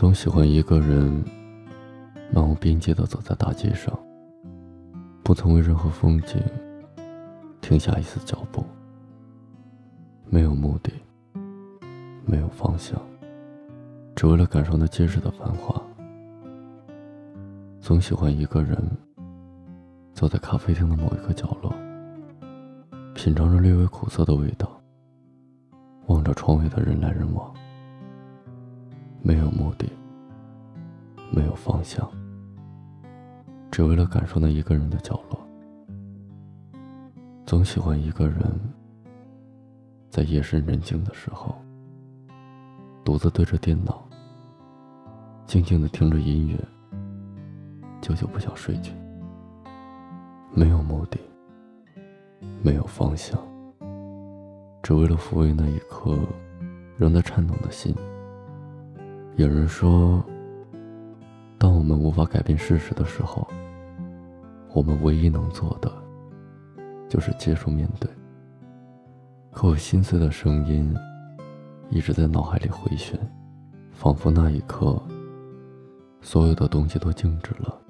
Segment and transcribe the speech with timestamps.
[0.00, 1.22] 总喜欢一个人
[2.32, 3.92] 漫无边际的走在大街上，
[5.22, 6.42] 不曾为任何风景
[7.60, 8.64] 停下一丝脚步，
[10.30, 10.90] 没有目的，
[12.24, 12.98] 没有方向，
[14.16, 15.78] 只为了感受那街市的繁华。
[17.78, 18.82] 总喜欢一个人
[20.14, 21.70] 坐在咖啡厅的某一个角落，
[23.14, 24.80] 品尝着略微苦涩的味道，
[26.06, 27.52] 望着窗外的人来人往。
[29.22, 29.86] 没有目的，
[31.30, 32.10] 没有方向，
[33.70, 35.38] 只为了感受那一个人的角落。
[37.44, 38.40] 总喜欢一个人，
[40.08, 41.54] 在夜深人静的时候，
[43.04, 44.08] 独自对着电脑，
[45.46, 46.56] 静静的听着音乐，
[48.00, 48.92] 久久不想睡去。
[50.52, 51.18] 没有目的，
[52.62, 53.38] 没有方向，
[54.82, 56.18] 只为了抚慰那一颗
[56.96, 57.94] 仍在颤抖的心。
[59.40, 60.22] 有人说，
[61.56, 63.48] 当我们无法改变事实的时候，
[64.74, 65.90] 我们唯一能做的
[67.08, 68.10] 就是接受面对。
[69.50, 70.94] 可我心碎的声音
[71.88, 73.18] 一直在脑海里回旋，
[73.92, 75.02] 仿佛那一刻，
[76.20, 77.80] 所有的东西都静止了，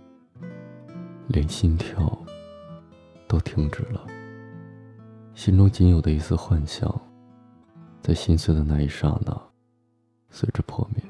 [1.26, 2.16] 连心跳
[3.26, 4.06] 都停止了。
[5.34, 6.88] 心中仅有的一丝幻想，
[8.00, 9.36] 在心碎的那一刹那，
[10.30, 11.02] 随之破灭。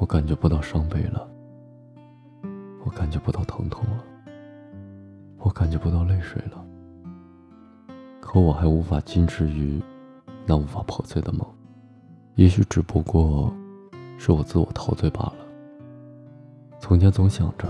[0.00, 1.28] 我感觉不到伤悲了，
[2.86, 4.02] 我感觉不到疼痛了，
[5.36, 6.64] 我感觉不到泪水了。
[8.18, 9.78] 可我还无法坚持于
[10.46, 11.46] 那无法破碎的梦，
[12.36, 13.54] 也许只不过
[14.16, 15.34] 是我自我陶醉罢了。
[16.80, 17.68] 从前总想着，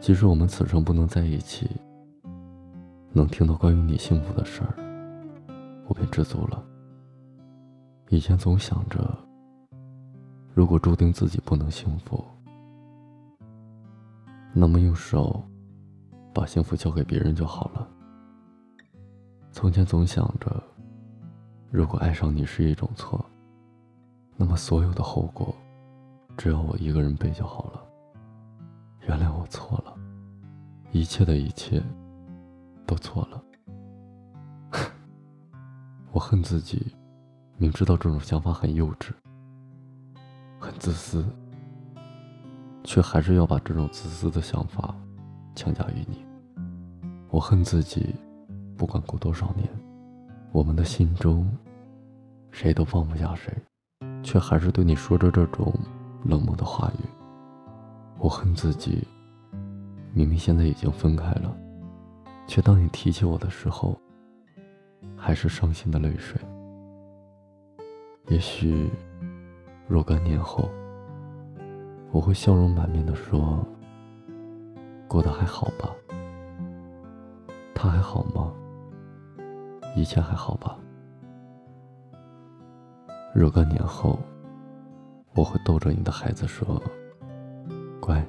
[0.00, 1.68] 即使我们此生不能在一起，
[3.12, 4.74] 能听到关于你幸福的事儿，
[5.88, 6.64] 我便知足了。
[8.08, 9.25] 以前总想着。
[10.56, 12.24] 如果注定自己不能幸福，
[14.54, 15.44] 那么用手
[16.32, 17.86] 把幸福交给别人就好了。
[19.52, 20.62] 从前总想着，
[21.70, 23.22] 如果爱上你是一种错，
[24.34, 25.54] 那么所有的后果
[26.38, 27.82] 只要我一个人背就好了。
[29.06, 29.94] 原谅我错了，
[30.90, 31.82] 一切的一切
[32.86, 33.44] 都错了。
[36.12, 36.96] 我恨自己，
[37.58, 39.12] 明知道这种想法很幼稚。
[40.78, 41.24] 自私，
[42.84, 44.94] 却还是要把这种自私的想法
[45.54, 46.24] 强加于你。
[47.30, 48.14] 我恨自己，
[48.76, 49.68] 不管过多少年，
[50.52, 51.50] 我们的心中
[52.50, 53.52] 谁都放不下谁，
[54.22, 55.72] 却还是对你说着这种
[56.24, 57.06] 冷漠的话语。
[58.18, 59.06] 我恨自己，
[60.12, 61.56] 明明现在已经分开了，
[62.46, 63.98] 却当你提起我的时候，
[65.16, 66.40] 还是伤心的泪水。
[68.28, 68.90] 也许。
[69.88, 70.68] 若干年后，
[72.10, 73.64] 我会笑容满面的说
[75.06, 75.94] ：“过得还好吧？
[77.72, 78.52] 他还好吗？
[79.94, 80.76] 一切还好吧？”
[83.32, 84.18] 若干年后，
[85.34, 86.82] 我会逗着你的孩子说
[88.00, 88.26] ：“乖，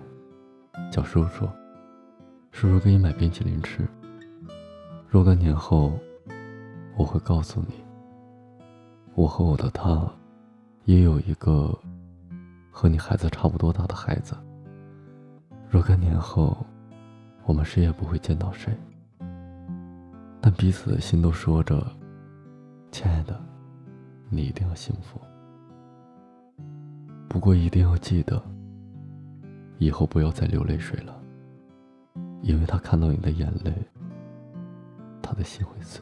[0.92, 1.48] 叫叔叔，
[2.52, 3.88] 叔叔给你买冰淇淋吃。”
[5.10, 5.98] 若干年后，
[6.96, 7.84] 我会告诉你，
[9.16, 10.08] 我和我的他。
[10.88, 11.78] 也有一个
[12.72, 14.34] 和你孩子差不多大的孩子。
[15.70, 16.66] 若干年后，
[17.44, 18.74] 我们谁也不会见到谁，
[20.40, 21.86] 但彼此的心都说着
[22.90, 23.38] ：“亲爱的，
[24.30, 25.20] 你一定要幸福。”
[27.28, 28.42] 不过一定要记得，
[29.80, 31.22] 以后不要再流泪水了，
[32.42, 33.74] 因为他看到你的眼泪，
[35.22, 36.02] 他的心会碎。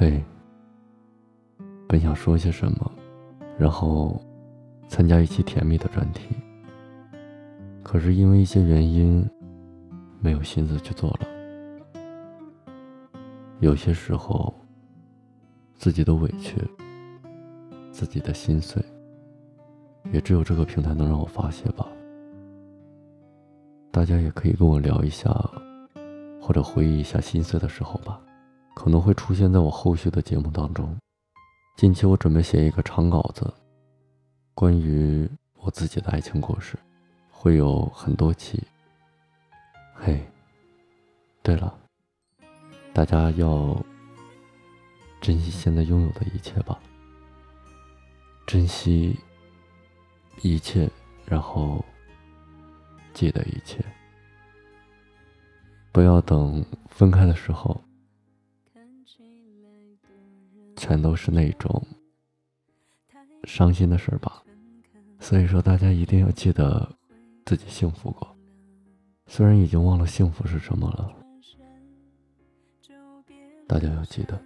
[0.00, 0.22] 嘿，
[1.88, 2.92] 本想说些什么，
[3.58, 4.22] 然后
[4.86, 6.36] 参加一期甜蜜的专题，
[7.82, 9.28] 可是因为一些原因，
[10.20, 11.26] 没有心思去做了。
[13.58, 14.54] 有些时候，
[15.74, 16.62] 自己的委屈，
[17.90, 18.80] 自己的心碎，
[20.12, 21.84] 也只有这个平台能让我发泄吧。
[23.90, 25.28] 大家也可以跟我聊一下，
[26.40, 28.20] 或者回忆一下心碎的时候吧。
[28.78, 30.96] 可能会出现在我后续的节目当中。
[31.76, 33.52] 近期我准备写一个长稿子，
[34.54, 36.78] 关于我自己的爱情故事，
[37.28, 38.62] 会有很多期。
[39.92, 40.24] 嘿，
[41.42, 41.76] 对了，
[42.92, 43.76] 大家要
[45.20, 46.78] 珍惜现在拥有的一切吧，
[48.46, 49.18] 珍惜
[50.42, 50.88] 一切，
[51.26, 51.84] 然后
[53.12, 53.84] 记得一切，
[55.90, 57.76] 不要等分开的时候。
[60.78, 61.86] 全都是那种
[63.44, 64.42] 伤心的事吧。
[65.20, 66.88] 所以说，大家一定要记得
[67.44, 68.36] 自己幸福过，
[69.26, 71.12] 虽然已经忘了幸福是什么了，
[73.66, 74.40] 大家要记得。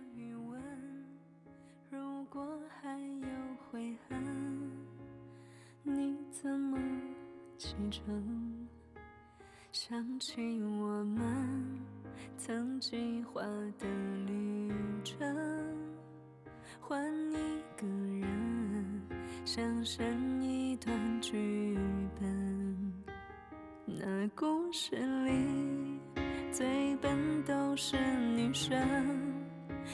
[9.71, 11.79] 想起我们
[12.39, 13.43] 曾计划
[13.79, 13.87] 的
[14.27, 14.73] 旅
[15.05, 15.27] 程，
[16.85, 17.01] 换
[17.31, 19.03] 一个人
[19.45, 21.79] 想成一段剧
[22.21, 22.93] 本。
[23.87, 26.01] 那故事里
[26.51, 27.97] 最笨都是
[28.35, 28.77] 女生，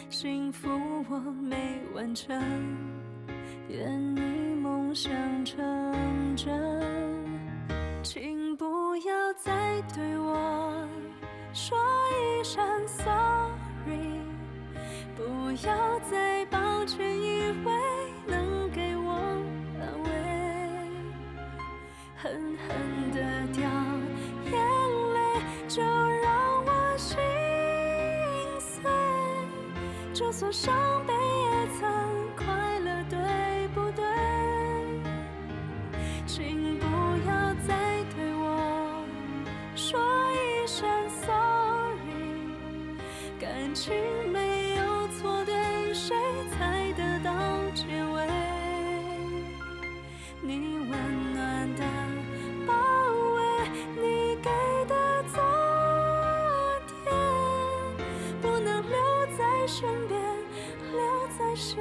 [0.09, 0.69] 幸福
[1.11, 2.35] 我没完成，
[3.69, 5.13] 愿你梦想
[5.45, 5.57] 成
[6.37, 6.49] 真。
[8.03, 10.89] 请不要再对我
[11.53, 11.77] 说
[12.11, 14.21] 一声 sorry，
[15.19, 17.73] 不要再抱歉，以为
[18.25, 19.11] 能给我
[19.81, 20.09] 安慰，
[22.17, 23.19] 狠狠的
[23.53, 23.69] 掉
[24.45, 24.53] 眼
[25.15, 25.19] 泪，
[25.67, 27.19] 就让我心
[28.61, 28.81] 碎，
[30.15, 31.13] 就算伤悲
[59.69, 60.19] 身边，
[60.93, 61.79] 留在心。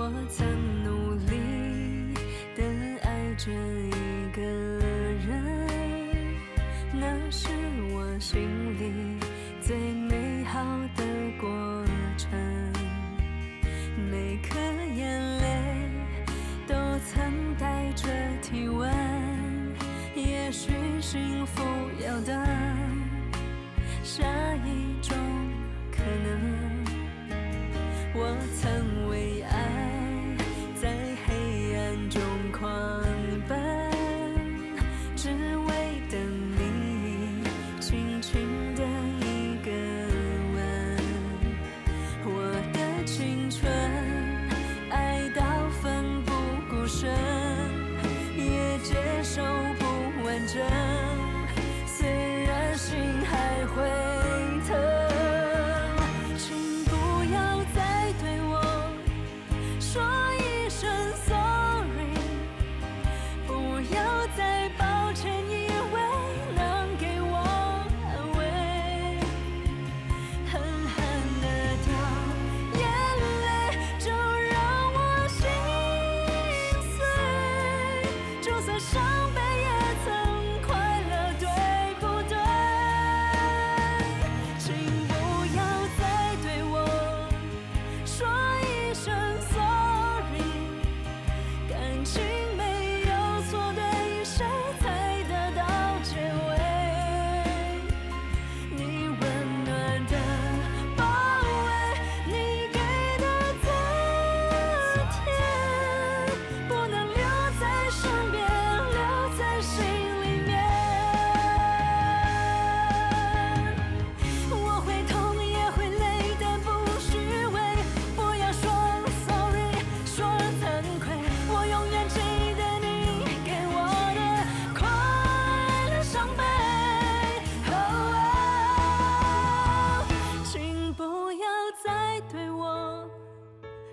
[0.00, 0.46] 我曾
[0.84, 2.14] 努力
[2.56, 2.62] 的
[3.02, 3.50] 爱着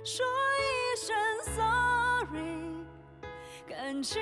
[0.07, 0.23] 说
[0.59, 1.15] 一声
[1.55, 2.85] sorry
[3.67, 4.21] 感情